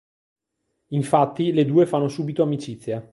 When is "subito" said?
2.07-2.41